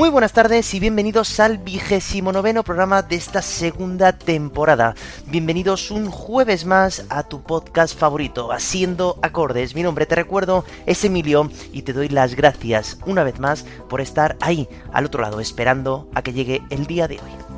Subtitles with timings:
[0.00, 4.94] Muy buenas tardes y bienvenidos al vigésimo noveno programa de esta segunda temporada.
[5.26, 9.74] Bienvenidos un jueves más a tu podcast favorito, Haciendo Acordes.
[9.74, 14.00] Mi nombre, te recuerdo, es Emilio y te doy las gracias una vez más por
[14.00, 17.49] estar ahí, al otro lado, esperando a que llegue el día de hoy.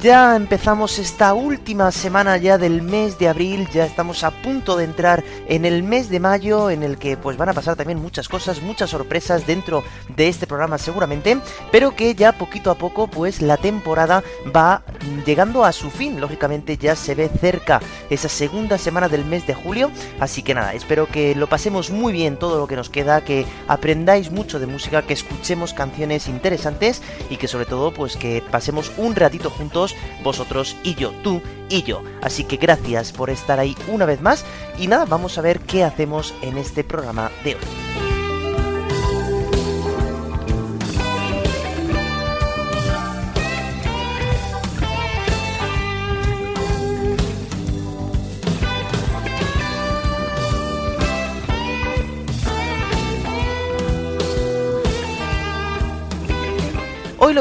[0.00, 4.84] Ya empezamos esta última semana ya del mes de abril, ya estamos a punto de
[4.84, 8.28] entrar en el mes de mayo en el que pues van a pasar también muchas
[8.28, 9.82] cosas, muchas sorpresas dentro
[10.14, 11.38] de este programa seguramente,
[11.72, 14.22] pero que ya poquito a poco pues la temporada
[14.54, 14.82] va
[15.26, 19.54] llegando a su fin, lógicamente ya se ve cerca esa segunda semana del mes de
[19.54, 23.24] julio, así que nada, espero que lo pasemos muy bien todo lo que nos queda,
[23.24, 28.44] que aprendáis mucho de música, que escuchemos canciones interesantes y que sobre todo pues que
[28.48, 29.87] pasemos un ratito juntos
[30.22, 32.02] vosotros y yo, tú y yo.
[32.22, 34.44] Así que gracias por estar ahí una vez más
[34.78, 37.87] y nada, vamos a ver qué hacemos en este programa de hoy.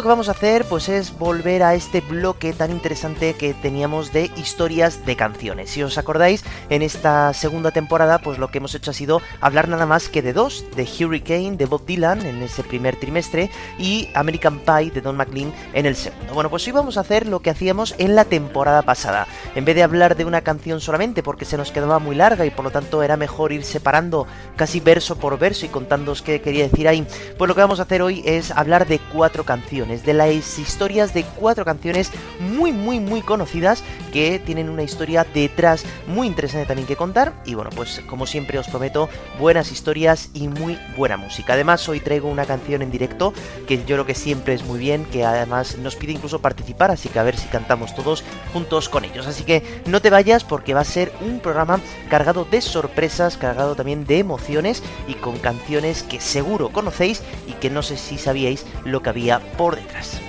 [0.08, 5.06] Vamos a hacer pues es volver a este bloque tan interesante que teníamos de historias
[5.06, 5.70] de canciones.
[5.70, 9.68] Si os acordáis, en esta segunda temporada pues lo que hemos hecho ha sido hablar
[9.68, 14.10] nada más que de dos, de Hurricane de Bob Dylan en ese primer trimestre y
[14.14, 16.34] American Pie de Don McLean en el segundo.
[16.34, 19.28] Bueno, pues hoy vamos a hacer lo que hacíamos en la temporada pasada.
[19.56, 22.50] En vez de hablar de una canción solamente porque se nos quedaba muy larga y
[22.50, 24.26] por lo tanto era mejor ir separando
[24.56, 27.06] casi verso por verso y contándoos qué quería decir ahí,
[27.38, 31.14] pues lo que vamos a hacer hoy es hablar de cuatro canciones de las historias
[31.14, 36.88] de cuatro canciones muy, muy, muy conocidas que tienen una historia detrás muy interesante también
[36.88, 37.34] que contar.
[37.46, 39.10] Y bueno, pues como siempre os prometo,
[39.40, 41.54] buenas historias y muy buena música.
[41.54, 43.34] Además, hoy traigo una canción en directo
[43.68, 47.10] que yo creo que siempre es muy bien, que además nos pide incluso participar, así
[47.10, 49.28] que a ver si cantamos todos juntos con ellos.
[49.28, 51.80] Así que no te vayas porque va a ser un programa
[52.10, 57.70] cargado de sorpresas, cargado también de emociones y con canciones que seguro conocéis y que
[57.70, 60.27] no sé si sabíais lo que había por por detrás.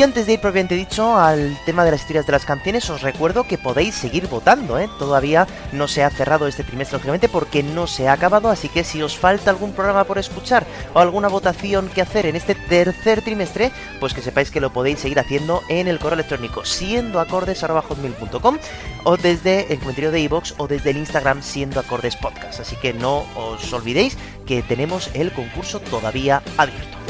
[0.00, 3.02] Y antes de ir propiamente dicho al tema de las historias de las canciones, os
[3.02, 4.88] recuerdo que podéis seguir votando, ¿eh?
[4.98, 8.82] Todavía no se ha cerrado este trimestre, lógicamente, porque no se ha acabado, así que
[8.82, 13.20] si os falta algún programa por escuchar o alguna votación que hacer en este tercer
[13.20, 18.58] trimestre, pues que sepáis que lo podéis seguir haciendo en el correo electrónico siendoacordes.com
[19.04, 22.16] o desde el comentario de iVoox o desde el Instagram siendo acordes.
[22.58, 27.09] Así que no os olvidéis que tenemos el concurso todavía abierto.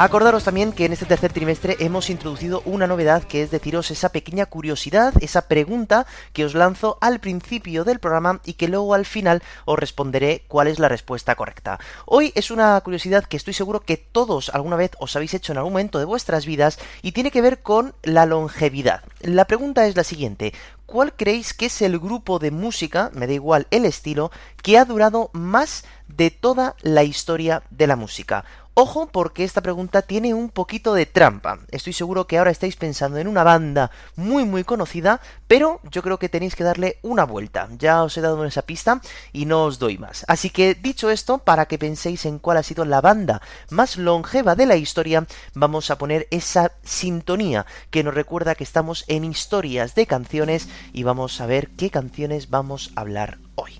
[0.00, 4.08] Acordaros también que en este tercer trimestre hemos introducido una novedad que es deciros esa
[4.08, 9.04] pequeña curiosidad, esa pregunta que os lanzo al principio del programa y que luego al
[9.04, 11.78] final os responderé cuál es la respuesta correcta.
[12.06, 15.58] Hoy es una curiosidad que estoy seguro que todos alguna vez os habéis hecho en
[15.58, 19.02] algún momento de vuestras vidas y tiene que ver con la longevidad.
[19.20, 20.54] La pregunta es la siguiente,
[20.86, 24.30] ¿cuál creéis que es el grupo de música, me da igual el estilo,
[24.62, 28.46] que ha durado más de toda la historia de la música?
[28.74, 31.58] Ojo porque esta pregunta tiene un poquito de trampa.
[31.70, 36.18] Estoy seguro que ahora estáis pensando en una banda muy muy conocida, pero yo creo
[36.18, 37.68] que tenéis que darle una vuelta.
[37.78, 39.00] Ya os he dado esa pista
[39.32, 40.24] y no os doy más.
[40.28, 44.54] Así que dicho esto, para que penséis en cuál ha sido la banda más longeva
[44.54, 49.96] de la historia, vamos a poner esa sintonía que nos recuerda que estamos en historias
[49.96, 53.79] de canciones y vamos a ver qué canciones vamos a hablar hoy.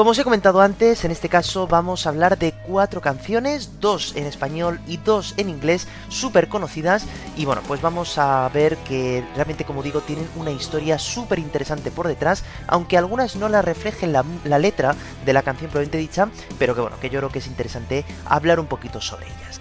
[0.00, 4.16] Como os he comentado antes, en este caso vamos a hablar de cuatro canciones, dos
[4.16, 7.04] en español y dos en inglés, súper conocidas.
[7.36, 11.90] Y bueno, pues vamos a ver que realmente, como digo, tienen una historia súper interesante
[11.90, 14.24] por detrás, aunque algunas no la reflejen la,
[14.58, 18.06] letra de la canción probablemente dicha, pero que bueno, que yo creo que es interesante
[18.24, 19.60] hablar un poquito sobre ellas.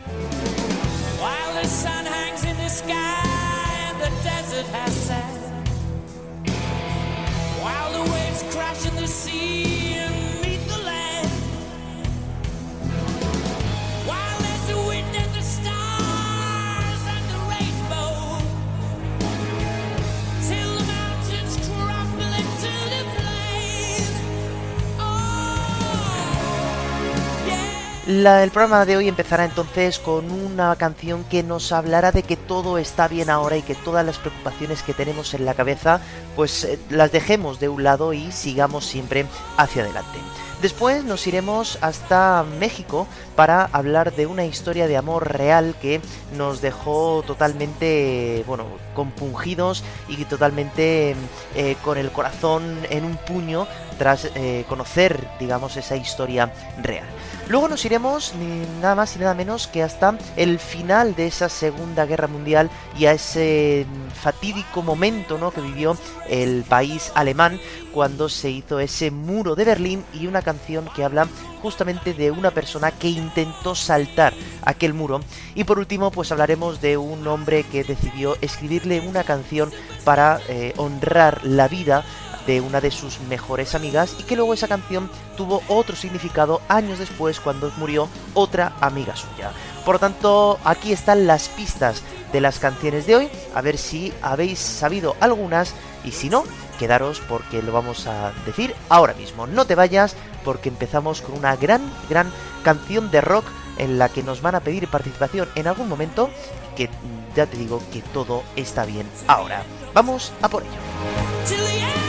[28.09, 32.79] El programa de hoy empezará entonces con una canción que nos hablará de que todo
[32.79, 36.01] está bien ahora y que todas las preocupaciones que tenemos en la cabeza
[36.35, 39.27] pues eh, las dejemos de un lado y sigamos siempre
[39.57, 40.17] hacia adelante.
[40.59, 46.01] Después nos iremos hasta México para hablar de una historia de amor real que
[46.35, 51.15] nos dejó totalmente, bueno, compungidos y totalmente
[51.55, 53.67] eh, con el corazón en un puño
[53.99, 56.51] tras eh, conocer, digamos, esa historia
[56.81, 57.05] real.
[57.49, 61.49] Luego nos iremos ni nada más y nada menos que hasta el final de esa
[61.49, 63.85] Segunda Guerra Mundial y a ese
[64.21, 65.51] fatídico momento ¿no?
[65.51, 65.97] que vivió
[66.29, 67.59] el país alemán
[67.91, 71.27] cuando se hizo ese muro de Berlín y una canción que habla
[71.61, 75.21] justamente de una persona que intentó saltar aquel muro.
[75.55, 79.71] Y por último, pues hablaremos de un hombre que decidió escribirle una canción
[80.03, 82.05] para eh, honrar la vida
[82.49, 86.97] de una de sus mejores amigas y que luego esa canción tuvo otro significado años
[86.97, 89.51] después cuando murió otra amiga suya.
[89.85, 92.01] Por lo tanto, aquí están las pistas
[92.33, 96.43] de las canciones de hoy, a ver si habéis sabido algunas y si no,
[96.79, 99.45] quedaros porque lo vamos a decir ahora mismo.
[99.45, 103.45] No te vayas porque empezamos con una gran, gran canción de rock
[103.77, 106.31] en la que nos van a pedir participación en algún momento
[106.75, 106.89] que
[107.35, 109.61] ya te digo que todo está bien ahora.
[109.93, 112.08] Vamos a por ello.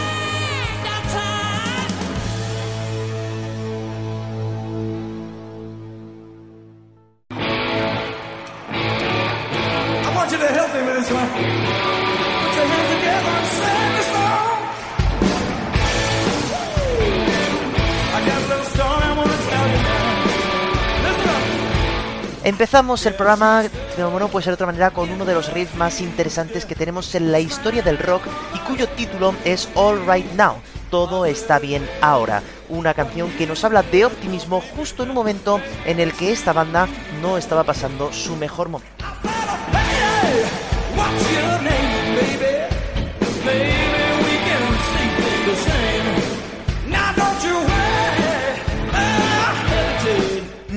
[22.43, 23.65] Empezamos el programa,
[23.97, 26.75] como no puede ser de otra manera, con uno de los riffs más interesantes que
[26.75, 28.23] tenemos en la historia del rock
[28.55, 30.57] y cuyo título es All Right Now.
[30.91, 32.43] Todo está bien ahora.
[32.69, 36.53] Una canción que nos habla de optimismo justo en un momento en el que esta
[36.53, 36.89] banda
[37.21, 39.05] no estaba pasando su mejor momento.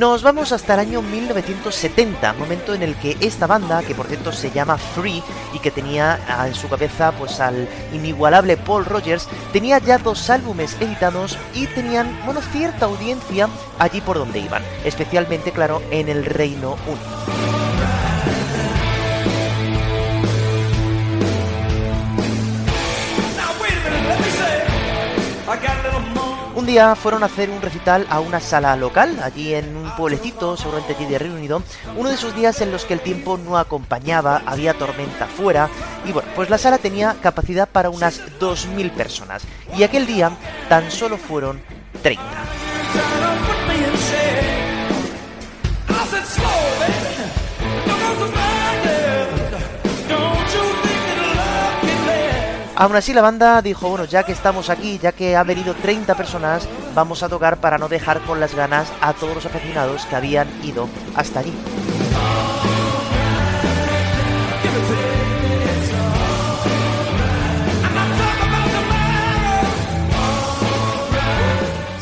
[0.03, 4.33] Nos vamos hasta el año 1970, momento en el que esta banda, que por cierto
[4.33, 5.23] se llama Free
[5.53, 10.75] y que tenía en su cabeza pues al inigualable Paul Rogers, tenía ya dos álbumes
[10.81, 13.47] editados y tenían, bueno, cierta audiencia
[13.79, 17.62] allí por donde iban, especialmente claro en el Reino Unido.
[26.55, 30.55] Un día fueron a hacer un recital a una sala local, allí en un pueblecito,
[30.55, 31.63] seguramente allí de Reino Unido,
[31.95, 35.69] uno de esos días en los que el tiempo no acompañaba, había tormenta fuera,
[36.05, 39.43] y bueno, pues la sala tenía capacidad para unas 2.000 personas,
[39.75, 40.31] y aquel día
[40.69, 41.61] tan solo fueron
[42.03, 42.23] 30.
[52.75, 56.15] Aún así la banda dijo, bueno, ya que estamos aquí, ya que ha venido 30
[56.15, 60.15] personas, vamos a tocar para no dejar con las ganas a todos los aficionados que
[60.15, 61.53] habían ido hasta allí.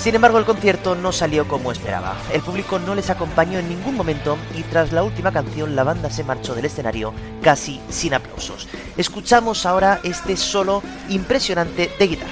[0.02, 2.16] Sin embargo, el concierto no salió como esperaba.
[2.34, 6.10] El público no les acompañó en ningún momento y tras la última canción la banda
[6.10, 8.68] se marchó del escenario casi sin aplausos.
[8.98, 12.32] Escuchamos ahora este solo impresionante de guitarra.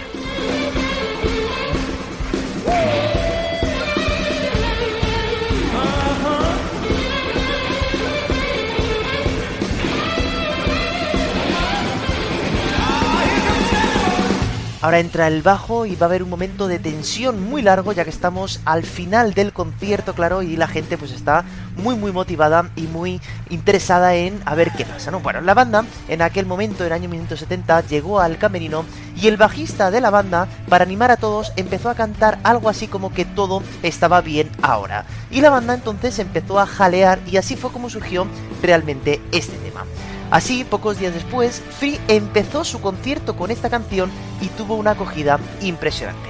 [14.81, 18.05] Ahora entra el bajo y va a haber un momento de tensión muy largo ya
[18.05, 21.43] que estamos al final del concierto, claro, y la gente pues está
[21.75, 23.19] muy muy motivada y muy
[23.49, 25.19] interesada en a ver qué pasa, ¿no?
[25.19, 28.85] Bueno, la banda en aquel momento, en el año 1970, llegó al camerino
[29.21, 32.87] y el bajista de la banda, para animar a todos, empezó a cantar algo así
[32.87, 35.05] como que todo estaba bien ahora.
[35.29, 38.27] Y la banda entonces empezó a jalear y así fue como surgió
[38.61, 39.83] realmente este tema.
[40.31, 45.39] Así, pocos días después, Free empezó su concierto con esta canción y tuvo una acogida
[45.61, 46.29] impresionante.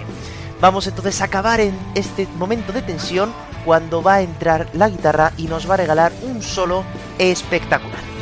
[0.62, 3.34] Vamos entonces a acabar en este momento de tensión
[3.66, 6.84] cuando va a entrar la guitarra y nos va a regalar un solo
[7.18, 8.19] espectacular.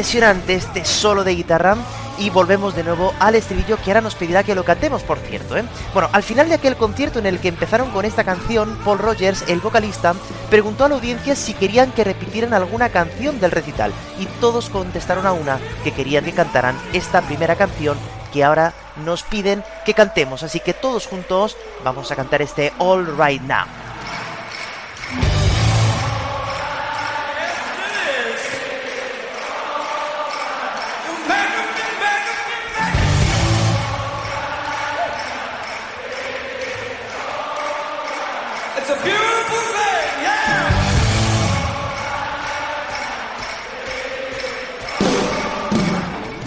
[0.00, 1.76] Impresionante este solo de guitarra
[2.18, 5.58] y volvemos de nuevo al estribillo que ahora nos pedirá que lo cantemos, por cierto.
[5.58, 5.64] ¿eh?
[5.92, 9.44] Bueno, al final de aquel concierto en el que empezaron con esta canción, Paul Rogers,
[9.46, 10.14] el vocalista,
[10.48, 15.26] preguntó a la audiencia si querían que repitieran alguna canción del recital y todos contestaron
[15.26, 17.98] a una que querían que cantaran esta primera canción
[18.32, 18.72] que ahora
[19.04, 20.42] nos piden que cantemos.
[20.42, 23.89] Así que todos juntos vamos a cantar este All Right Now.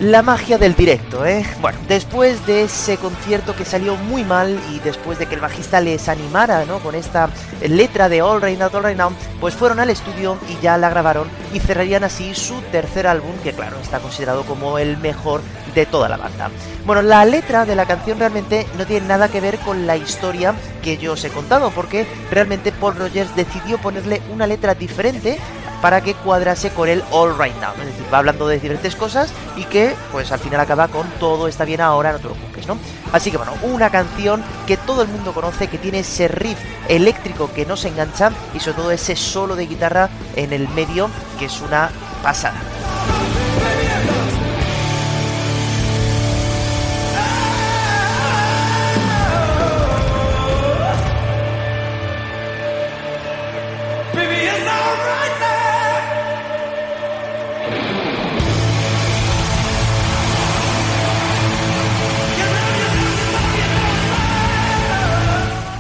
[0.04, 1.46] La magia del directo, ¿eh?
[1.62, 5.80] Bueno, después de ese concierto que salió muy mal y después de que el bajista
[5.80, 6.80] les animara, ¿no?
[6.80, 7.30] Con esta
[7.62, 10.90] letra de All Right Now, All Right Now, pues fueron al estudio y ya la
[10.90, 15.40] grabaron y cerrarían así su tercer álbum, que claro, está considerado como el mejor
[15.74, 16.50] de toda la banda.
[16.86, 20.54] Bueno, la letra de la canción realmente no tiene nada que ver con la historia
[20.82, 25.40] que yo os he contado, porque realmente Paul Rogers decidió ponerle una letra diferente
[25.84, 27.74] para que cuadrase con el All Right Now.
[27.78, 31.50] Es decir, va hablando de diferentes cosas y que pues al final acaba con todo
[31.50, 32.78] está bien ahora, no te preocupes, ¿no?
[33.12, 37.52] Así que bueno, una canción que todo el mundo conoce, que tiene ese riff eléctrico
[37.54, 41.48] que no se engancha y sobre todo ese solo de guitarra en el medio que
[41.48, 41.90] es una
[42.24, 42.62] pasada.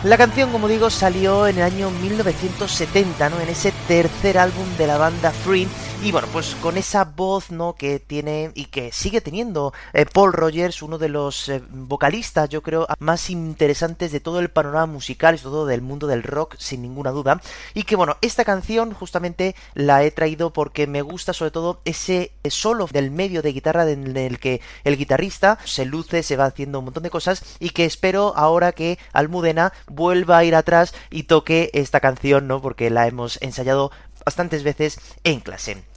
[0.04, 3.40] La canción, como digo, salió en el año 1970, ¿no?
[3.40, 5.66] En ese tercer álbum de la banda Free.
[6.04, 7.76] Y bueno, pues con esa voz, ¿no?
[7.76, 12.62] Que tiene y que sigue teniendo eh, Paul Rogers, uno de los eh, vocalistas, yo
[12.62, 16.82] creo, más interesantes de todo el panorama musical y todo del mundo del rock, sin
[16.82, 17.40] ninguna duda.
[17.74, 22.34] Y que bueno, esta canción justamente la he traído porque me gusta sobre todo ese
[22.50, 26.80] solo del medio de guitarra en el que el guitarrista se luce, se va haciendo
[26.80, 31.24] un montón de cosas y que espero ahora que Almudena vuelva a ir atrás y
[31.24, 32.62] toque esta canción, ¿no?
[32.62, 33.90] Porque la hemos ensayado
[34.26, 35.93] bastantes veces en clase.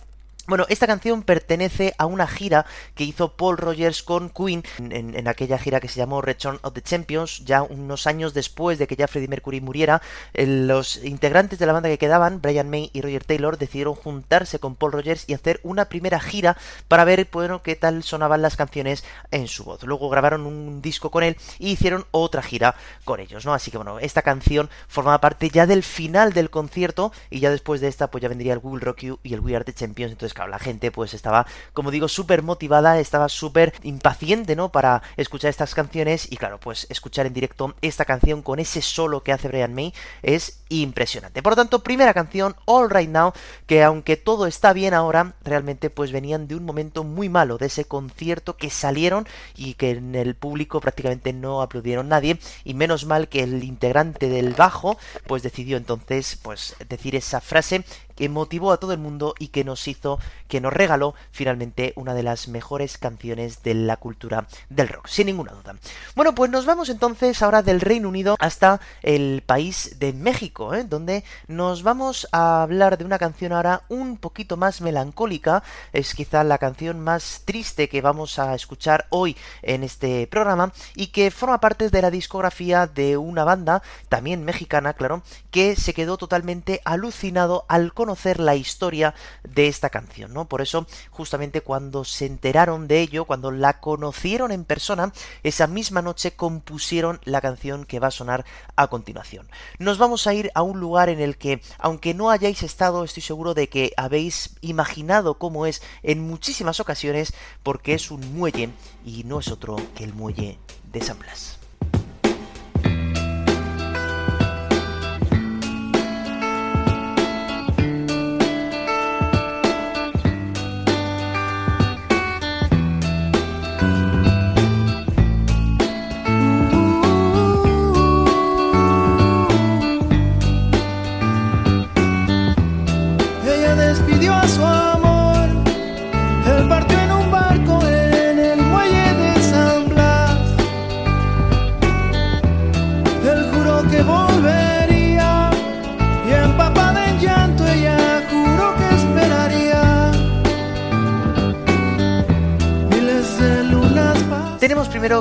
[0.49, 5.59] Bueno, esta canción pertenece a una gira que hizo Paul Rogers con Queen en, aquella
[5.59, 9.09] gira que se llamó Return of the Champions, ya unos años después de que ya
[9.09, 10.00] Freddie Mercury muriera.
[10.35, 14.76] Los integrantes de la banda que quedaban, Brian May y Roger Taylor, decidieron juntarse con
[14.76, 19.03] Paul Rogers y hacer una primera gira para ver bueno, qué tal sonaban las canciones
[19.33, 19.83] en su voz.
[19.83, 23.53] Luego grabaron un disco con él y hicieron otra gira con ellos, ¿no?
[23.53, 27.81] Así que bueno, esta canción formaba parte ya del final del concierto y ya después
[27.81, 30.12] de esta pues ya vendría el Google Rock You y el We Are the Champions,
[30.12, 34.71] entonces claro, la gente pues estaba, como digo, súper motivada, estaba súper impaciente, ¿no?
[34.71, 39.23] Para escuchar estas canciones y claro, pues escuchar en directo esta canción con ese solo
[39.23, 41.43] que hace Brian May es impresionante.
[41.43, 43.33] Por lo tanto, primera canción, All Right Now,
[43.66, 47.66] que aunque todo está bien ahora, realmente pues venían de un momento muy malo, de
[47.66, 49.26] ese concierto que salieron
[49.57, 54.28] y que en el público prácticamente no aplaudieron nadie y menos mal que el integrante
[54.28, 57.85] del bajo pues decidió entonces pues decir esa frase
[58.16, 60.18] que motivó a todo el mundo y que nos hizo,
[60.49, 65.26] que nos regaló finalmente una de las mejores canciones de la cultura del rock, sin
[65.26, 65.76] ninguna duda.
[66.14, 70.85] Bueno, pues nos vamos entonces ahora del Reino Unido hasta el país de México, ¿eh?
[70.85, 76.42] donde nos vamos a hablar de una canción ahora un poquito más melancólica, es quizá
[76.44, 81.61] la canción más triste que vamos a escuchar hoy en este programa y que forma
[81.61, 87.64] parte de la discografía de una banda, también mexicana, claro, que se quedó totalmente alucinado
[87.68, 90.44] al conocer la historia de esta canción, ¿no?
[90.44, 96.02] Por eso, justamente cuando se enteraron de ello, cuando la conocieron en persona, esa misma
[96.02, 98.44] noche compusieron la canción que va a sonar
[98.76, 99.48] a continuación.
[99.80, 103.25] Nos vamos a ir a un lugar en el que, aunque no hayáis estado, estoy
[103.25, 107.34] seguro de que habéis imaginado cómo es en muchísimas ocasiones,
[107.64, 108.70] porque es un muelle
[109.04, 110.60] y no es otro que el muelle
[110.92, 111.65] de San Blas.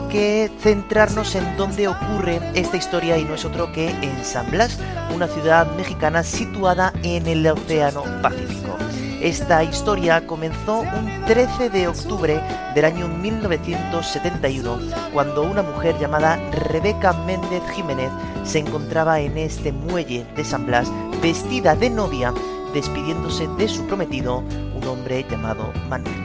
[0.04, 4.78] Que centrarnos en dónde ocurre esta historia y no es otro que en San Blas,
[5.14, 8.76] una ciudad mexicana situada en el Océano Pacífico.
[9.22, 12.42] Esta historia comenzó un 13 de octubre
[12.76, 14.80] del año 1971,
[15.14, 18.12] cuando una mujer llamada Rebeca Méndez Jiménez
[18.44, 20.92] se encontraba en este muelle de San Blas
[21.22, 22.34] vestida de novia,
[22.74, 24.40] despidiéndose de su prometido,
[24.76, 26.25] un hombre llamado Manuel.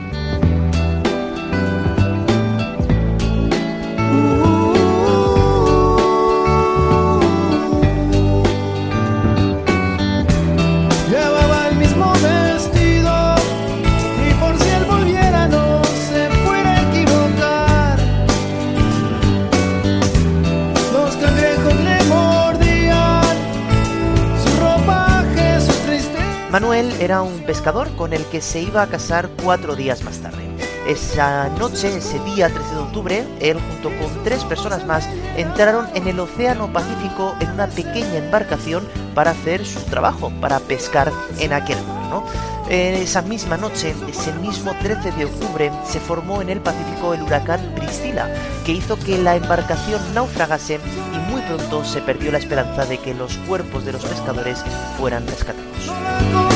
[26.51, 30.49] Manuel era un pescador con el que se iba a casar cuatro días más tarde.
[30.85, 36.09] Esa noche, ese día 13 de octubre, él junto con tres personas más entraron en
[36.09, 38.85] el Océano Pacífico en una pequeña embarcación
[39.15, 41.09] para hacer su trabajo, para pescar
[41.39, 42.01] en aquel mar.
[42.09, 42.50] ¿no?
[42.71, 47.59] Esa misma noche, ese mismo 13 de octubre, se formó en el Pacífico el huracán
[47.75, 48.33] Priscila,
[48.65, 50.79] que hizo que la embarcación naufragase
[51.13, 54.63] y muy pronto se perdió la esperanza de que los cuerpos de los pescadores
[54.97, 56.50] fueran rescatados.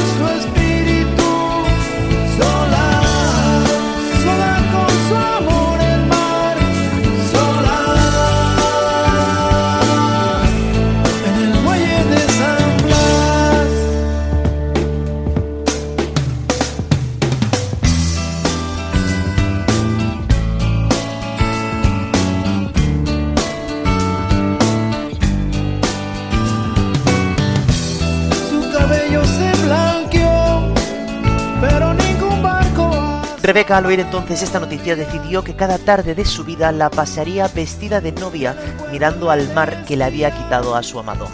[33.45, 37.47] Rebeca al oír entonces esta noticia decidió que cada tarde de su vida la pasaría
[37.47, 38.55] vestida de novia
[38.91, 41.27] mirando al mar que le había quitado a su amado.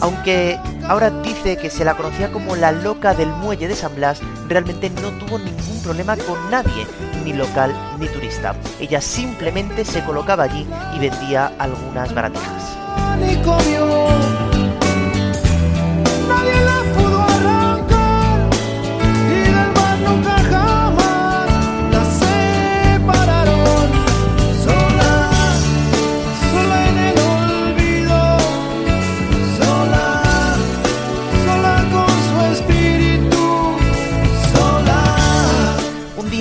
[0.00, 4.20] Aunque ahora dice que se la conocía como la loca del muelle de San Blas,
[4.48, 6.84] realmente no tuvo ningún problema con nadie,
[7.24, 8.56] ni local ni turista.
[8.80, 12.76] Ella simplemente se colocaba allí y vendía algunas baratijas.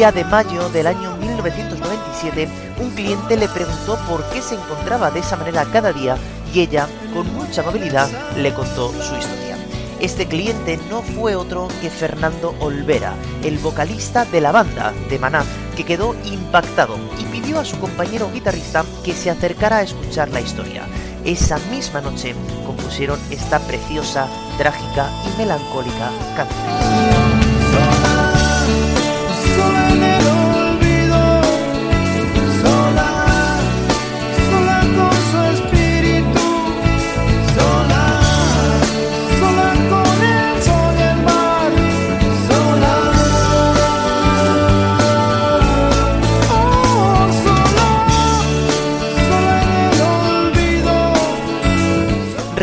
[0.01, 5.19] Día de mayo del año 1997, un cliente le preguntó por qué se encontraba de
[5.19, 6.17] esa manera cada día
[6.51, 9.57] y ella, con mucha amabilidad, le contó su historia.
[9.99, 15.43] Este cliente no fue otro que Fernando Olvera, el vocalista de la banda de Maná,
[15.77, 20.41] que quedó impactado y pidió a su compañero guitarrista que se acercara a escuchar la
[20.41, 20.81] historia.
[21.25, 22.33] Esa misma noche
[22.65, 24.25] compusieron esta preciosa,
[24.57, 27.10] trágica y melancólica canción.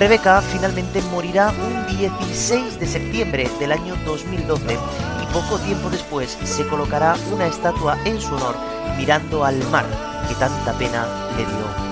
[0.09, 6.67] Rebeca finalmente morirá un 16 de septiembre del año 2012 y poco tiempo después se
[6.67, 8.57] colocará una estatua en su honor
[8.97, 9.85] mirando al mar
[10.27, 11.88] que tanta pena le dio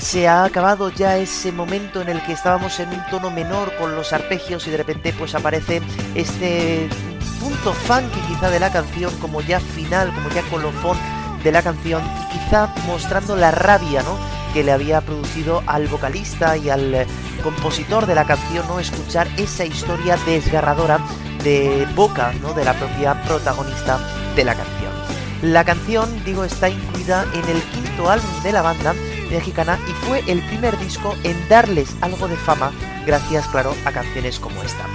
[0.00, 3.94] Se ha acabado ya ese momento en el que estábamos en un tono menor con
[3.94, 5.82] los arpegios y de repente pues aparece
[6.14, 6.88] este
[7.38, 10.96] punto funky quizá de la canción como ya final, como ya colofón
[11.44, 14.16] de la canción y quizá mostrando la rabia, ¿no?
[14.54, 17.06] que le había producido al vocalista y al eh,
[17.42, 21.00] compositor de la canción no escuchar esa historia desgarradora
[21.44, 22.54] de boca, ¿no?
[22.54, 24.00] de la propia protagonista
[24.34, 24.92] de la canción.
[25.42, 28.94] La canción, digo, está incluida en el quinto álbum de la banda
[29.30, 32.72] mexicana y fue el primer disco en darles algo de fama
[33.06, 34.86] gracias, claro, a canciones como esta.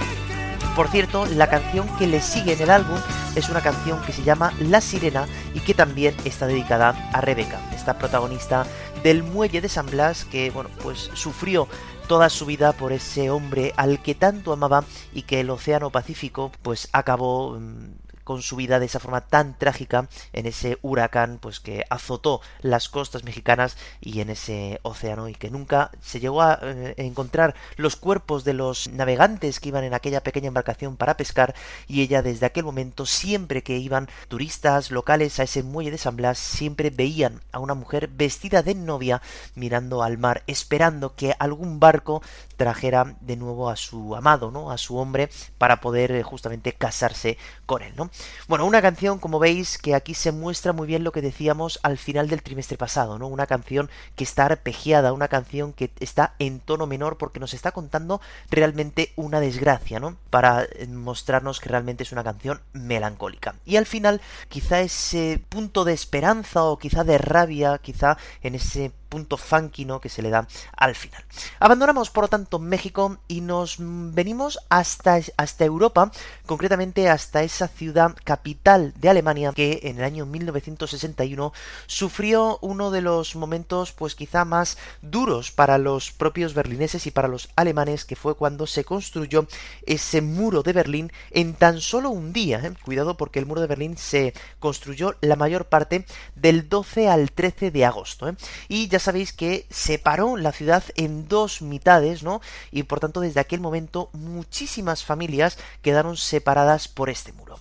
[0.74, 2.98] Por cierto, la canción que le sigue en el álbum
[3.34, 7.60] es una canción que se llama La Sirena y que también está dedicada a Rebeca,
[7.74, 8.64] esta protagonista
[9.02, 11.68] del muelle de San Blas que, bueno, pues sufrió
[12.06, 16.52] toda su vida por ese hombre al que tanto amaba y que el Océano Pacífico
[16.62, 21.60] pues acabó mm, con su vida de esa forma tan trágica en ese huracán pues
[21.60, 26.58] que azotó las costas mexicanas y en ese océano y que nunca se llegó a
[26.60, 31.54] eh, encontrar los cuerpos de los navegantes que iban en aquella pequeña embarcación para pescar
[31.86, 36.16] y ella desde aquel momento siempre que iban turistas locales a ese muelle de San
[36.16, 39.22] Blas siempre veían a una mujer vestida de novia
[39.54, 42.20] mirando al mar esperando que algún barco
[42.58, 44.70] trajera de nuevo a su amado, ¿no?
[44.70, 48.10] A su hombre para poder eh, justamente casarse con él, ¿no?
[48.48, 51.96] Bueno, una canción, como veis, que aquí se muestra muy bien lo que decíamos al
[51.96, 53.28] final del trimestre pasado, ¿no?
[53.28, 57.72] Una canción que está arpegiada, una canción que está en tono menor porque nos está
[57.72, 60.16] contando realmente una desgracia, ¿no?
[60.28, 63.54] Para eh, mostrarnos que realmente es una canción melancólica.
[63.64, 68.92] Y al final, quizá ese punto de esperanza o quizá de rabia, quizá en ese
[69.08, 71.24] punto funky que se le da al final.
[71.60, 76.10] Abandonamos por lo tanto México y nos venimos hasta, hasta Europa,
[76.46, 81.52] concretamente hasta esa ciudad capital de Alemania que en el año 1961
[81.86, 87.28] sufrió uno de los momentos pues quizá más duros para los propios berlineses y para
[87.28, 89.46] los alemanes que fue cuando se construyó
[89.86, 92.60] ese muro de Berlín en tan solo un día.
[92.64, 92.72] ¿eh?
[92.84, 97.70] Cuidado porque el muro de Berlín se construyó la mayor parte del 12 al 13
[97.70, 98.34] de agosto ¿eh?
[98.68, 102.40] y ya sabéis que separó la ciudad en dos mitades, ¿no?
[102.70, 107.58] Y por tanto desde aquel momento muchísimas familias quedaron separadas por este muro.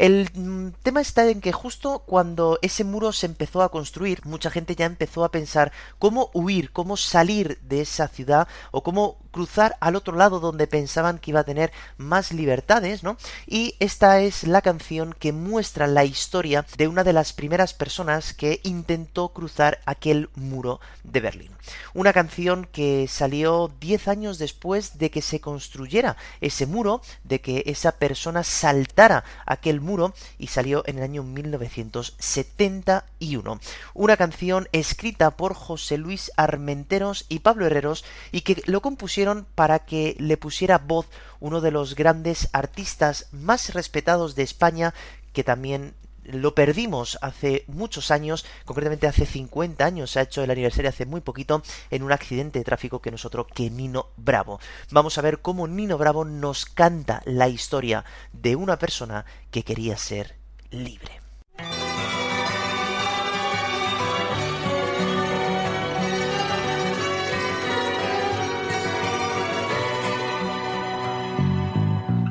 [0.00, 4.50] El mm, tema está en que justo cuando ese muro se empezó a construir, mucha
[4.50, 9.76] gente ya empezó a pensar cómo huir, cómo salir de esa ciudad o cómo cruzar
[9.78, 13.18] al otro lado donde pensaban que iba a tener más libertades, ¿no?
[13.46, 18.32] Y esta es la canción que muestra la historia de una de las primeras personas
[18.32, 21.50] que intentó cruzar aquel muro de Berlín.
[21.94, 27.62] Una canción que salió 10 años después de que se construyera ese muro, de que
[27.66, 33.60] esa persona saltara aquel muro y salió en el año 1971.
[33.94, 39.80] Una canción escrita por José Luis Armenteros y Pablo Herreros y que lo compusieron para
[39.80, 41.06] que le pusiera voz
[41.40, 44.94] uno de los grandes artistas más respetados de España
[45.32, 45.94] que también
[46.24, 51.06] lo perdimos hace muchos años, concretamente hace 50 años, se ha hecho el aniversario hace
[51.06, 54.60] muy poquito, en un accidente de tráfico que nosotros, que Nino Bravo.
[54.90, 59.96] Vamos a ver cómo Nino Bravo nos canta la historia de una persona que quería
[59.96, 60.36] ser
[60.70, 61.20] libre.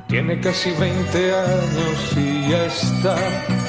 [0.07, 3.68] Tiene casi 20 años y ya está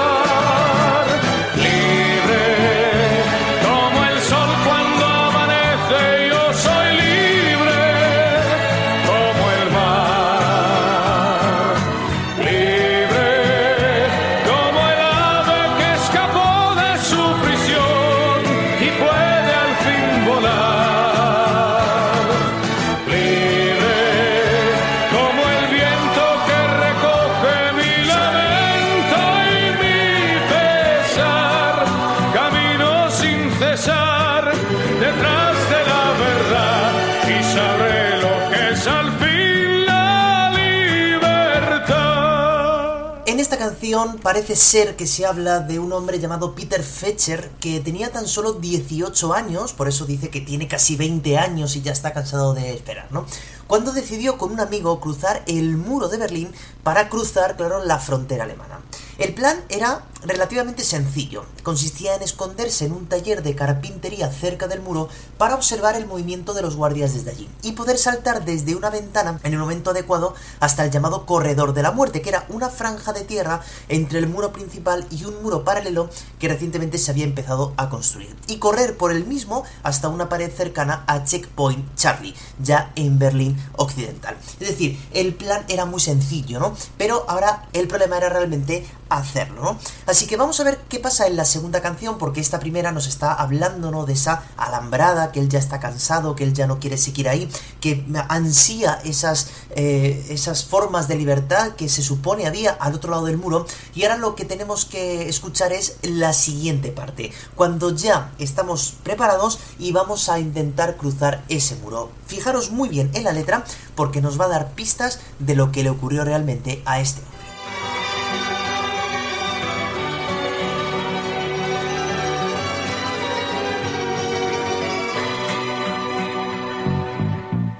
[44.21, 48.53] Parece ser que se habla de un hombre llamado Peter Fetcher que tenía tan solo
[48.53, 52.73] 18 años, por eso dice que tiene casi 20 años y ya está cansado de
[52.73, 53.25] esperar, ¿no?
[53.65, 56.51] Cuando decidió con un amigo cruzar el muro de Berlín
[56.83, 58.81] para cruzar, claro, la frontera alemana.
[59.17, 61.45] El plan era relativamente sencillo.
[61.63, 66.53] Consistía en esconderse en un taller de carpintería cerca del muro para observar el movimiento
[66.53, 70.35] de los guardias desde allí y poder saltar desde una ventana en el momento adecuado
[70.59, 74.27] hasta el llamado corredor de la muerte, que era una franja de tierra entre el
[74.27, 78.97] muro principal y un muro paralelo que recientemente se había empezado a construir, y correr
[78.97, 84.37] por el mismo hasta una pared cercana a Checkpoint Charlie, ya en Berlín Occidental.
[84.59, 86.75] Es decir, el plan era muy sencillo, ¿no?
[86.97, 88.85] Pero ahora el problema era realmente
[89.17, 89.77] hacerlo, ¿no?
[90.07, 93.07] Así que vamos a ver qué pasa en la segunda canción, porque esta primera nos
[93.07, 94.05] está hablando, ¿no?
[94.05, 97.49] De esa alambrada, que él ya está cansado, que él ya no quiere seguir ahí,
[97.79, 103.25] que ansía esas, eh, esas formas de libertad que se supone había al otro lado
[103.25, 103.65] del muro.
[103.93, 109.59] Y ahora lo que tenemos que escuchar es la siguiente parte, cuando ya estamos preparados
[109.77, 112.09] y vamos a intentar cruzar ese muro.
[112.27, 115.83] Fijaros muy bien en la letra, porque nos va a dar pistas de lo que
[115.83, 117.31] le ocurrió realmente a este hombre.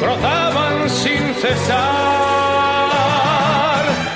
[0.00, 1.84] brotaban sin cesar,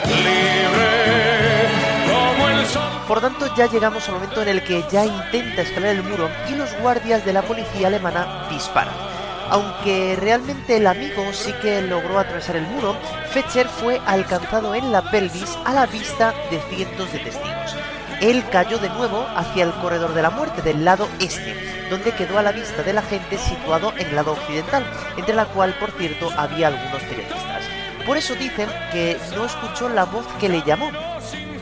[0.07, 1.69] libre
[2.07, 2.91] como el sol.
[3.07, 6.55] Por tanto, ya llegamos al momento en el que ya intenta escalar el muro y
[6.55, 8.95] los guardias de la policía alemana disparan.
[9.51, 12.95] Aunque realmente el amigo sí que logró atravesar el muro,
[13.31, 17.75] Fetcher fue alcanzado en la pelvis a la vista de cientos de testigos.
[18.21, 21.55] Él cayó de nuevo hacia el corredor de la muerte del lado este,
[21.91, 24.85] donde quedó a la vista de la gente situado en el lado occidental,
[25.17, 27.65] entre la cual, por cierto, había algunos periodistas.
[28.07, 30.91] Por eso dicen que no escuchó la voz que le llamó,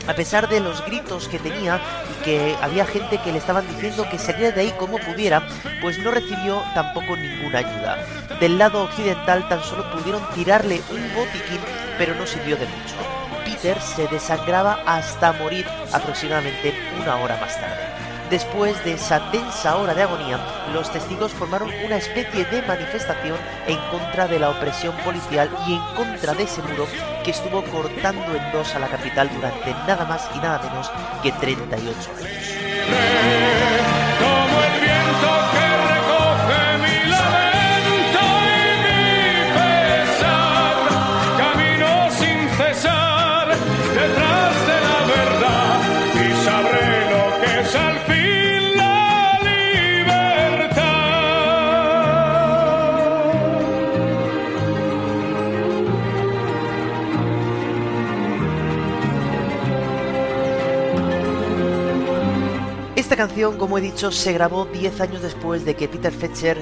[0.07, 4.07] a pesar de los gritos que tenía y que había gente que le estaban diciendo
[4.09, 5.45] que saliera de ahí como pudiera,
[5.81, 7.97] pues no recibió tampoco ninguna ayuda.
[8.39, 11.59] Del lado occidental tan solo pudieron tirarle un botiquín,
[11.97, 12.95] pero no sirvió de mucho.
[13.43, 18.06] Peter se desangraba hasta morir aproximadamente una hora más tarde.
[18.29, 20.37] Después de esa tensa hora de agonía,
[20.73, 23.37] los testigos formaron una especie de manifestación
[23.67, 26.87] en contra de la opresión policial y en contra de ese muro
[27.23, 30.91] que estuvo cortando en dos a la capital durante nada más y nada menos
[31.23, 33.56] que 38 años.
[63.17, 66.57] Canción, como he dicho, se grabó 10 años después de que Peter Fetcher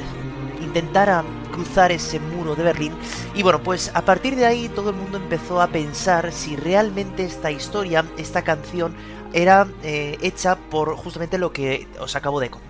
[0.62, 2.94] intentara cruzar ese muro de Berlín.
[3.36, 7.26] Y bueno, pues a partir de ahí todo el mundo empezó a pensar si realmente
[7.26, 8.96] esta historia, esta canción,
[9.34, 12.65] era eh, hecha por justamente lo que os acabo de contar,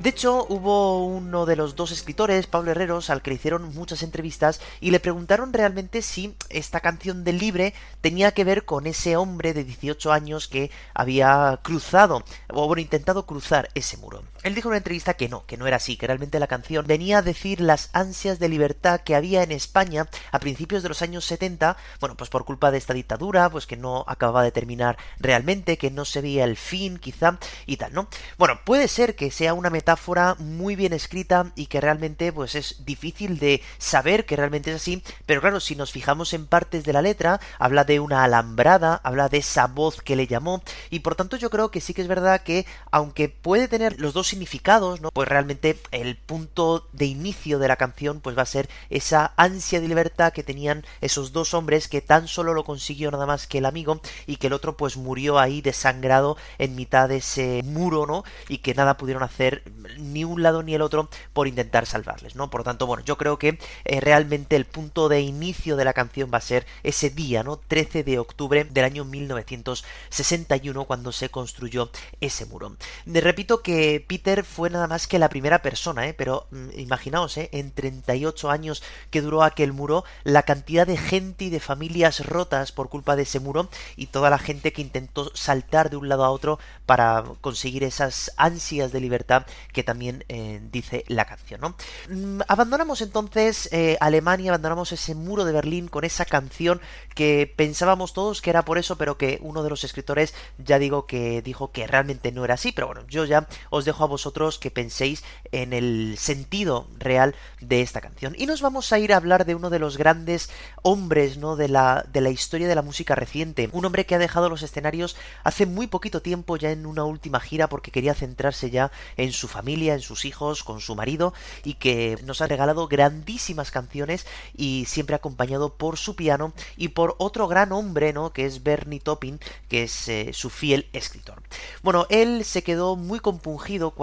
[0.00, 4.02] De hecho, hubo uno de los dos escritores, Pablo Herreros, al que le hicieron muchas
[4.02, 9.16] entrevistas y le preguntaron realmente si esta canción del libre tenía que ver con ese
[9.16, 14.22] hombre de 18 años que había cruzado, o bueno, intentado cruzar ese muro.
[14.42, 16.86] Él dijo en una entrevista que no, que no era así, que realmente la canción
[16.86, 21.00] venía a decir las ansias de libertad que había en España a principios de los
[21.02, 24.98] años 70, bueno, pues por culpa de esta dictadura, pues que no acababa de terminar
[25.20, 28.08] realmente, que no se veía el fin, quizá, y tal, ¿no?
[28.36, 32.84] Bueno, puede ser que sea una metáfora muy bien escrita y que realmente, pues es
[32.84, 36.92] difícil de saber que realmente es así, pero claro, si nos fijamos en partes de
[36.92, 41.14] la letra, habla de una alambrada, habla de esa voz que le llamó, y por
[41.14, 45.02] tanto yo creo que sí que es verdad que, aunque puede tener los dos significados,
[45.02, 45.10] ¿no?
[45.10, 49.78] Pues realmente el punto de inicio de la canción pues va a ser esa ansia
[49.78, 53.58] de libertad que tenían esos dos hombres que tan solo lo consiguió nada más que
[53.58, 58.06] el amigo y que el otro pues murió ahí desangrado en mitad de ese muro,
[58.06, 58.24] ¿no?
[58.48, 59.64] Y que nada pudieron hacer
[59.98, 62.48] ni un lado ni el otro por intentar salvarles, ¿no?
[62.48, 65.92] Por lo tanto, bueno, yo creo que eh, realmente el punto de inicio de la
[65.92, 67.58] canción va a ser ese día, ¿no?
[67.58, 71.90] 13 de octubre del año 1961 cuando se construyó
[72.22, 72.76] ese muro.
[73.04, 76.14] Me repito que Peter fue nada más que la primera persona, ¿eh?
[76.14, 77.48] Pero mm, imaginaos, ¿eh?
[77.52, 82.72] En 38 años que duró aquel muro, la cantidad de gente y de familias rotas
[82.72, 86.24] por culpa de ese muro y toda la gente que intentó saltar de un lado
[86.24, 91.74] a otro para conseguir esas ansias de libertad que también eh, dice la canción, ¿no?
[92.08, 96.80] Mm, abandonamos entonces eh, Alemania, abandonamos ese muro de Berlín con esa canción
[97.14, 101.06] que pensábamos todos que era por eso, pero que uno de los escritores ya digo
[101.06, 104.58] que dijo que realmente no era así, pero bueno, yo ya os dejo a vosotros
[104.58, 108.34] que penséis en el sentido real de esta canción.
[108.36, 110.50] Y nos vamos a ir a hablar de uno de los grandes
[110.82, 111.56] hombres, ¿no?
[111.56, 113.70] De la, de la historia de la música reciente.
[113.72, 117.40] Un hombre que ha dejado los escenarios hace muy poquito tiempo, ya en una última
[117.40, 121.32] gira, porque quería centrarse ya en su familia, en sus hijos, con su marido,
[121.64, 127.16] y que nos ha regalado grandísimas canciones y siempre acompañado por su piano y por
[127.18, 128.34] otro gran hombre, ¿no?
[128.34, 131.42] Que es Bernie Topping, que es eh, su fiel escritor.
[131.82, 134.01] Bueno, él se quedó muy compungido cuando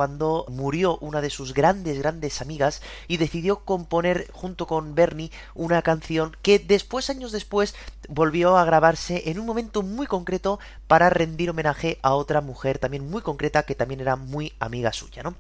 [0.50, 6.36] murió una de sus grandes, grandes amigas y decidió componer junto con Bernie una canción
[6.42, 7.76] que después, años después,
[8.08, 13.10] volvió a grabarse en un momento muy concreto para rendir homenaje a otra mujer también
[13.10, 15.36] muy concreta que también era muy amiga suya, ¿no?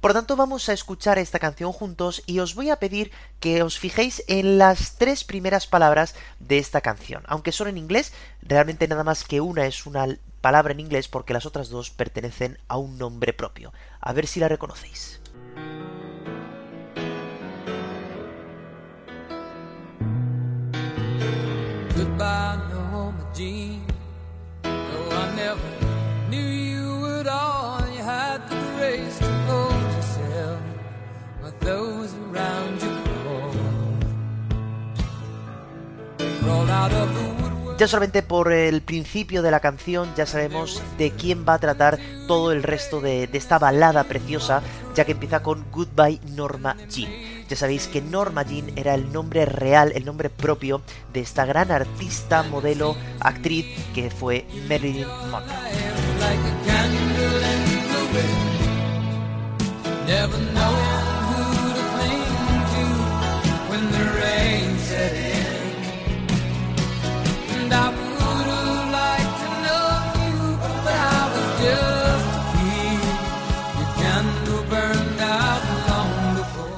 [0.00, 3.62] Por lo tanto, vamos a escuchar esta canción juntos y os voy a pedir que
[3.62, 7.22] os fijéis en las tres primeras palabras de esta canción.
[7.26, 10.06] Aunque son en inglés, realmente nada más que una es una
[10.44, 13.72] palabra en inglés porque las otras dos pertenecen a un nombre propio.
[13.98, 15.22] A ver si la reconocéis.
[37.88, 42.52] Solamente por el principio de la canción ya sabemos de quién va a tratar todo
[42.52, 44.62] el resto de, de esta balada preciosa,
[44.94, 47.10] ya que empieza con Goodbye Norma Jean.
[47.48, 50.80] Ya sabéis que Norma Jean era el nombre real, el nombre propio
[51.12, 55.74] de esta gran artista, modelo, actriz que fue Marilyn Monroe.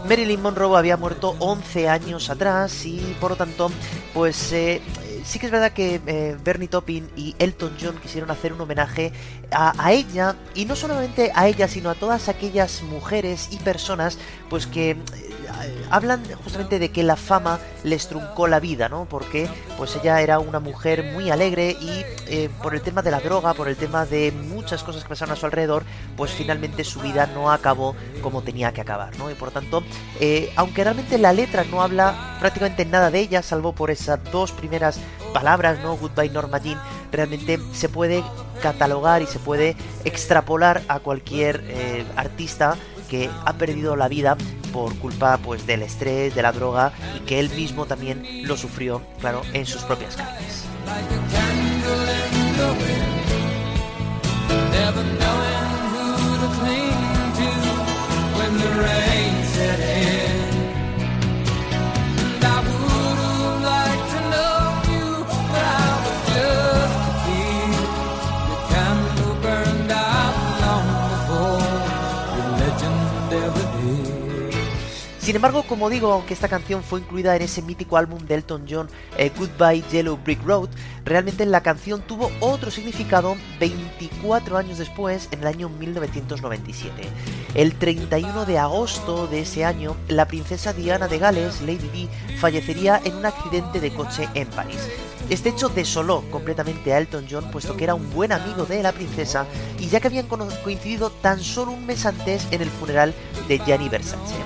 [0.09, 3.71] Marilyn Monroe había muerto 11 años atrás y por lo tanto,
[4.15, 4.81] pues eh,
[5.25, 9.13] sí que es verdad que eh, Bernie Topping y Elton John quisieron hacer un homenaje
[9.51, 14.19] a, ella y no solamente a ella, sino a todas aquellas mujeres y personas
[14.49, 14.97] pues que
[15.91, 19.07] hablan justamente de que la fama les truncó la vida, ¿no?
[19.07, 23.21] Porque pues ella era una mujer muy alegre y eh, por el tema de la
[23.21, 25.85] droga, por el tema de muchas cosas que pasaron a su alrededor,
[26.17, 29.31] pues finalmente su vida no acabó como tenía que acabar, ¿no?
[29.31, 29.83] Y por tanto,
[30.21, 34.53] eh, aunque realmente la letra no habla prácticamente nada de ella, salvo por esas dos
[34.53, 34.99] primeras
[35.33, 35.97] palabras, ¿no?
[35.97, 36.81] Goodbye Norma Jean,
[37.13, 38.25] realmente se puede
[38.63, 42.77] catalogar y se puede extrapolar a cualquier eh, artista
[43.09, 44.37] que ha perdido la vida
[44.77, 49.01] por culpa pues del estrés, de la droga y que él mismo también lo sufrió,
[49.21, 50.67] claro, en sus propias carnes.
[75.27, 78.65] Sin embargo, como digo, aunque esta canción fue incluida en ese mítico álbum de Elton
[78.71, 80.69] John, eh, Goodbye Yellow Brick Road,
[81.05, 87.09] realmente la canción tuvo otro significado 24 años después, en el año 1997.
[87.55, 92.09] El 31 de agosto de ese año, la princesa Diana de Gales, Lady Di,
[92.39, 94.79] fallecería en un accidente de coche en París.
[95.29, 98.93] Este hecho desoló completamente a Elton John, puesto que era un buen amigo de la
[98.93, 99.45] princesa
[99.81, 103.13] y ya que habían coincidido tan solo un mes antes en el funeral
[103.49, 104.37] de Gianni Versace.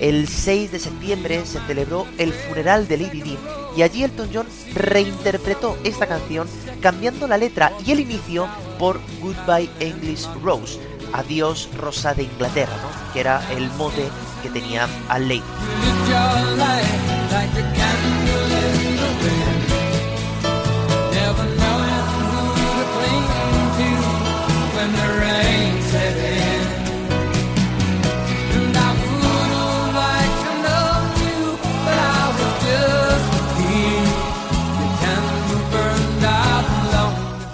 [0.00, 3.38] El 6 de septiembre se celebró el funeral de Lady Di
[3.76, 6.48] y allí Elton John reinterpretó esta canción
[6.80, 8.48] cambiando la letra y el inicio
[8.78, 10.80] por Goodbye English Rose,
[11.12, 13.12] Adiós Rosa de Inglaterra, ¿no?
[13.12, 14.08] que era el mote
[14.42, 15.42] que tenía al Lady.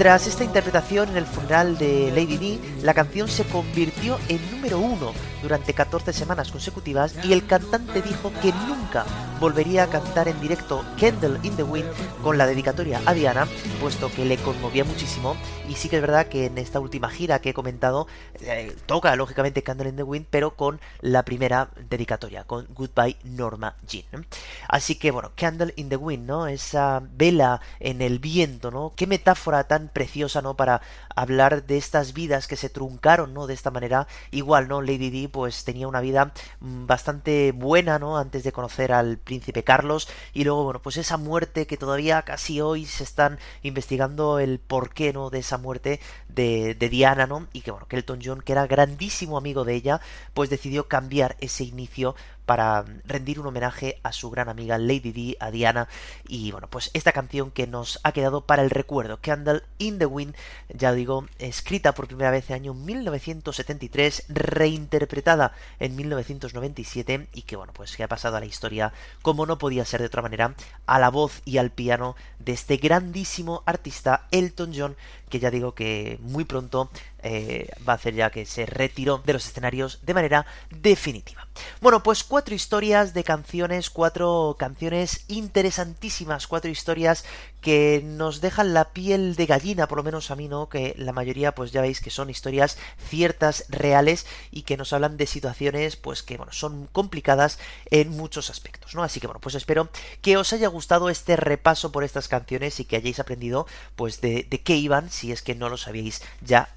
[0.07, 4.78] Tras esta interpretación en el funeral de Lady Di, la canción se convirtió en número
[4.78, 9.04] uno durante 14 semanas consecutivas y el cantante dijo que nunca
[9.40, 11.88] volvería a cantar en directo Candle in the Wind
[12.22, 13.46] con la dedicatoria a Diana,
[13.80, 15.36] puesto que le conmovía muchísimo
[15.68, 18.07] y sí que es verdad que en esta última gira que he comentado
[18.40, 23.76] eh, toca lógicamente Candle in the Wind, pero con la primera dedicatoria, con Goodbye Norma
[23.86, 24.26] Jean.
[24.68, 26.46] Así que bueno, Candle in the Wind, ¿no?
[26.46, 28.92] Esa vela en el viento, ¿no?
[28.96, 30.57] Qué metáfora tan preciosa, ¿no?
[30.57, 30.82] Para
[31.14, 33.47] hablar de estas vidas que se truncaron, ¿no?
[33.47, 34.07] De esta manera.
[34.30, 34.82] Igual, ¿no?
[34.82, 38.18] Lady Di, pues tenía una vida mm, bastante buena, ¿no?
[38.18, 40.07] Antes de conocer al príncipe Carlos.
[40.34, 45.14] Y luego, bueno, pues esa muerte que todavía casi hoy se están investigando el porqué,
[45.14, 45.30] ¿no?
[45.30, 47.47] De esa muerte de, de Diana, ¿no?
[47.55, 50.03] Y que, bueno, Elton John, que era grandísimo amigo de ella,
[50.34, 52.14] pues decidió cambiar ese inicio
[52.47, 55.88] para rendir un homenaje a su gran amiga Lady Di, a Diana.
[56.26, 60.07] Y bueno, pues esta canción que nos ha quedado para el recuerdo, Candle in the
[60.07, 60.34] Wind,
[60.68, 67.57] ya digo, escrita por primera vez en el año 1973, reinterpretada en 1997 y que
[67.57, 68.92] bueno, pues que ha pasado a la historia,
[69.22, 70.55] como no podía ser de otra manera,
[70.86, 74.97] a la voz y al piano de este grandísimo artista Elton John,
[75.28, 76.90] que ya digo que muy pronto
[77.23, 81.47] eh, va a hacer ya que se retiró de los escenarios de manera definitiva.
[81.81, 87.25] Bueno, pues cuatro historias de canciones, cuatro canciones interesantísimas, cuatro historias
[87.61, 91.12] que nos dejan la piel de gallina, por lo menos a mí no, que la
[91.12, 95.97] mayoría pues ya veis que son historias ciertas, reales y que nos hablan de situaciones
[95.97, 97.59] pues que bueno, son complicadas
[97.91, 99.03] en muchos aspectos, ¿no?
[99.03, 99.89] Así que bueno, pues espero
[100.23, 104.47] que os haya gustado este repaso por estas canciones y que hayáis aprendido pues de,
[104.49, 106.75] de qué iban si es que no lo sabíais ya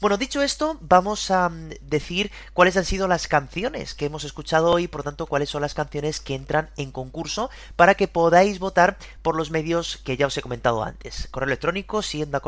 [0.00, 4.70] Bueno, dicho esto, vamos a mm, decir cuáles han sido las canciones que hemos escuchado
[4.70, 8.96] hoy, por tanto, cuáles son las canciones que entran en concurso para que podáis votar
[9.22, 11.28] por los medios que ya os he comentado antes.
[11.30, 12.40] Correo electrónico siendo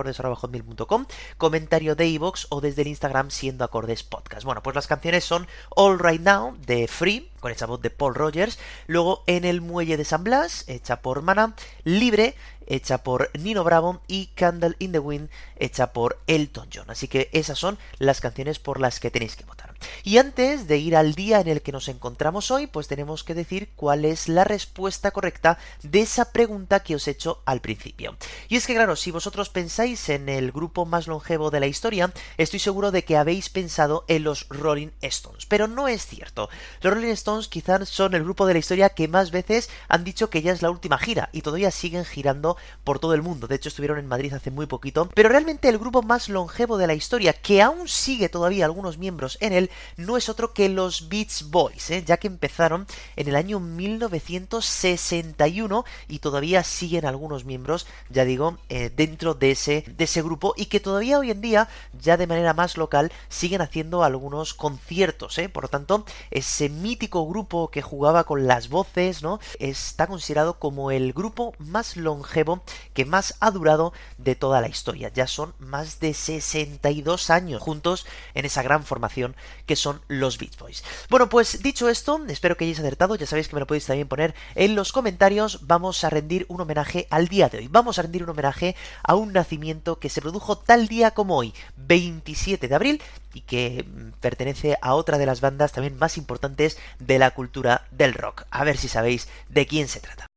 [1.38, 4.44] comentario de iVoox o desde el Instagram siendo acordes podcast.
[4.44, 8.14] Bueno, pues las canciones son All Right Now de Free, con esa voz de Paul
[8.14, 12.36] Rogers, luego En el Muelle de San Blas, hecha por Mana, Libre,
[12.66, 16.88] hecha por Nino Bravo y Candle in the Wind hecha por Elton John.
[16.88, 19.72] Así que esas son las canciones por las que tenéis que votar.
[20.05, 23.35] Y antes de ir al día en el que nos encontramos hoy, pues tenemos que
[23.35, 28.16] decir cuál es la respuesta correcta de esa pregunta que os he hecho al principio.
[28.49, 32.12] Y es que claro, si vosotros pensáis en el grupo más longevo de la historia,
[32.39, 36.49] estoy seguro de que habéis pensado en los Rolling Stones, pero no es cierto.
[36.80, 40.30] Los Rolling Stones quizás son el grupo de la historia que más veces han dicho
[40.30, 43.47] que ya es la última gira y todavía siguen girando por todo el mundo.
[43.47, 46.87] De hecho, estuvieron en Madrid hace muy poquito, pero realmente el grupo más longevo de
[46.87, 51.09] la historia, que aún sigue todavía algunos miembros en él, no es otro que los
[51.09, 52.03] Beach Boys, ¿eh?
[52.05, 58.91] ya que empezaron en el año 1961 y todavía siguen algunos miembros, ya digo, eh,
[58.95, 61.68] dentro de ese, de ese grupo y que todavía hoy en día,
[62.01, 65.39] ya de manera más local, siguen haciendo algunos conciertos.
[65.39, 65.49] ¿eh?
[65.49, 69.41] Por lo tanto, ese mítico grupo que jugaba con las voces, ¿no?
[69.59, 72.62] Está considerado como el grupo más longevo
[72.95, 75.11] que más ha durado de toda la historia.
[75.14, 80.58] Ya son más de 62 años juntos en esa gran formación que son los Beach
[80.58, 80.84] Boys.
[81.08, 84.08] Bueno, pues dicho esto, espero que hayáis acertado, ya sabéis que me lo podéis también
[84.08, 88.02] poner en los comentarios, vamos a rendir un homenaje al día de hoy, vamos a
[88.02, 92.74] rendir un homenaje a un nacimiento que se produjo tal día como hoy, 27 de
[92.74, 93.02] abril,
[93.34, 97.86] y que mm, pertenece a otra de las bandas también más importantes de la cultura
[97.90, 98.44] del rock.
[98.50, 100.32] A ver si sabéis de quién se trata.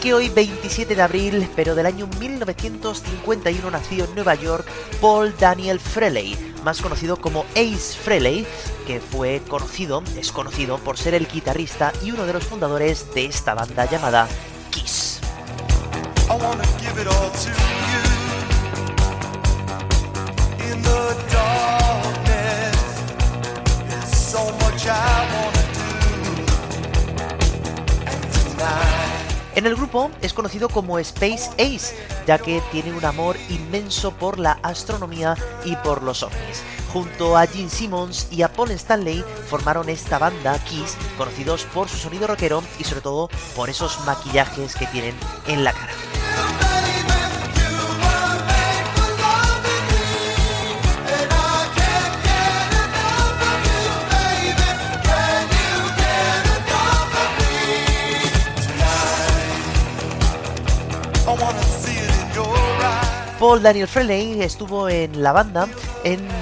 [0.00, 4.66] Que hoy 27 de abril, pero del año 1951 nació en Nueva York
[5.00, 8.46] Paul Daniel Frehley, más conocido como Ace Frehley,
[8.86, 13.26] que fue conocido, es conocido por ser el guitarrista y uno de los fundadores de
[13.26, 14.28] esta banda llamada
[14.70, 15.20] Kiss.
[29.58, 31.92] En el grupo es conocido como Space Ace,
[32.28, 35.34] ya que tiene un amor inmenso por la astronomía
[35.64, 36.62] y por los ovnis.
[36.92, 41.96] Junto a Gene Simmons y a Paul Stanley formaron esta banda Kiss, conocidos por su
[41.96, 45.16] sonido rockero y sobre todo por esos maquillajes que tienen
[45.48, 45.92] en la cara.
[63.48, 65.66] Paul Daniel Frehley estuvo en la banda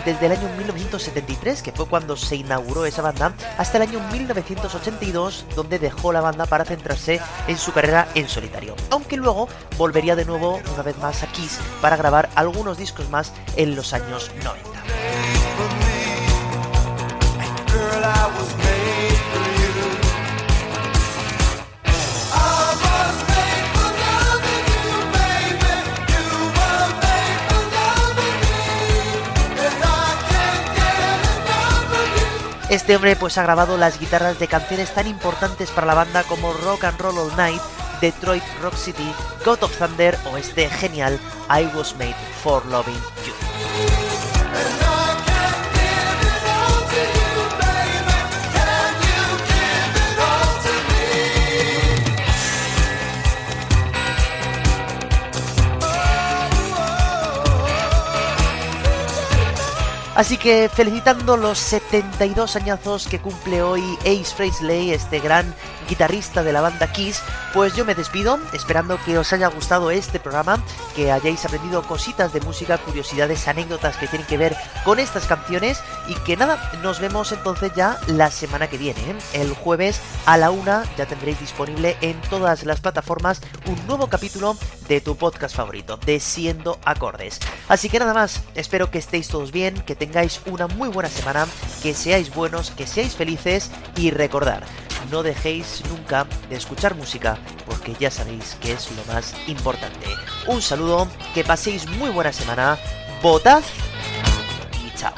[0.04, 5.44] desde el año 1973, que fue cuando se inauguró esa banda, hasta el año 1982,
[5.54, 8.74] donde dejó la banda para centrarse en su carrera en solitario.
[8.90, 9.46] Aunque luego
[9.78, 13.92] volvería de nuevo, una vez más, a Kiss para grabar algunos discos más en los
[13.92, 15.15] años 90.
[32.68, 36.52] Este hombre pues ha grabado las guitarras de canciones tan importantes para la banda como
[36.52, 37.62] Rock and Roll All Night,
[38.00, 39.12] Detroit Rock City,
[39.44, 43.65] God of Thunder o este genial I Was Made for Loving You.
[60.16, 65.54] Así que felicitando los 72 añazos que cumple hoy Ace Frehley, este gran
[65.88, 67.22] guitarrista de la banda Kiss,
[67.52, 70.62] pues yo me despido, esperando que os haya gustado este programa,
[70.94, 75.80] que hayáis aprendido cositas de música, curiosidades, anécdotas que tienen que ver con estas canciones
[76.08, 79.16] y que nada, nos vemos entonces ya la semana que viene, ¿eh?
[79.32, 84.56] el jueves a la una ya tendréis disponible en todas las plataformas un nuevo capítulo
[84.88, 87.40] de tu podcast favorito, de Siendo Acordes.
[87.68, 91.46] Así que nada más, espero que estéis todos bien, que tengáis una muy buena semana,
[91.82, 94.64] que seáis buenos, que seáis felices y recordar,
[95.10, 100.06] no dejéis nunca de escuchar música porque ya sabéis que es lo más importante.
[100.46, 102.78] Un saludo, que paséis muy buena semana,
[103.22, 103.62] votad
[104.84, 105.14] y chao.